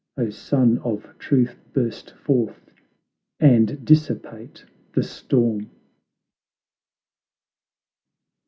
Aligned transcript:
O, 0.17 0.31
Sun 0.31 0.79
of 0.79 1.15
Truth, 1.19 1.59
burst 1.73 2.09
forth, 2.15 2.71
and 3.39 3.85
dissipate 3.85 4.65
the 4.95 5.03
storm!" 5.03 5.69